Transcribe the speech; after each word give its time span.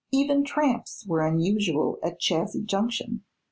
Even 0.11 0.43
tramps 0.43 1.05
were 1.05 1.21
unusual 1.21 1.99
at 2.01 2.19
Chazy 2.19 2.65
Junction. 2.65 3.23